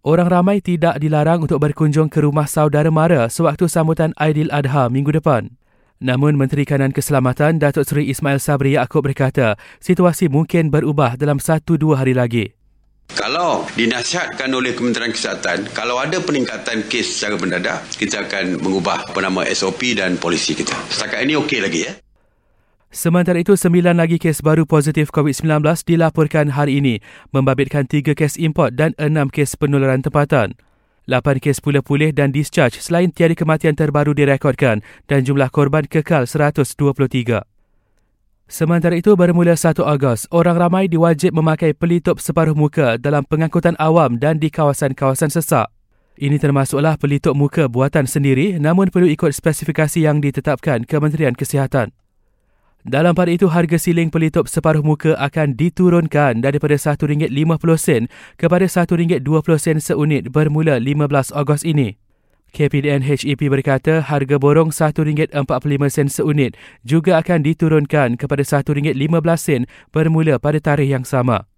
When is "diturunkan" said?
55.52-56.40, 67.46-68.18